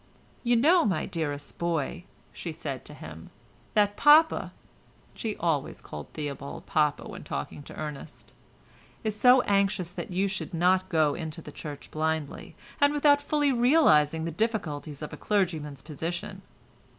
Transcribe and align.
"You 0.43 0.55
know, 0.55 0.83
my 0.83 1.05
dearest 1.05 1.59
boy," 1.59 2.05
she 2.33 2.51
said 2.51 2.85
to 2.85 2.95
him, 2.95 3.29
"that 3.75 3.95
papa" 3.95 4.51
(she 5.13 5.35
always 5.35 5.79
called 5.79 6.07
Theobald 6.15 6.65
"papa" 6.65 7.07
when 7.07 7.23
talking 7.23 7.61
to 7.61 7.75
Ernest) 7.79 8.33
"is 9.03 9.15
so 9.15 9.41
anxious 9.41 9.93
you 10.09 10.27
should 10.27 10.55
not 10.55 10.89
go 10.89 11.13
into 11.13 11.43
the 11.43 11.51
Church 11.51 11.91
blindly, 11.91 12.55
and 12.79 12.93
without 12.95 13.21
fully 13.21 13.51
realising 13.51 14.25
the 14.25 14.31
difficulties 14.31 15.03
of 15.03 15.13
a 15.13 15.17
clergyman's 15.17 15.83
position. 15.83 16.41